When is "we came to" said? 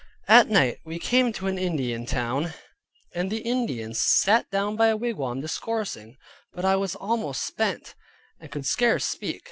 0.83-1.45